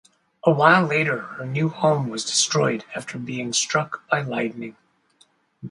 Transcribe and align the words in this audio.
A 0.43 0.49
while 0.51 0.83
later 0.83 1.21
her 1.37 1.45
new 1.45 1.69
home 1.69 2.09
was 2.09 2.25
destroyed 2.25 2.85
after 2.95 3.19
being 3.19 3.53
struck 3.53 4.01
by 4.09 4.21
lightning. 4.21 4.75